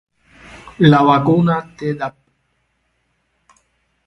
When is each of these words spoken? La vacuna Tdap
La 0.89 1.03
vacuna 1.03 1.59
Tdap 1.77 2.15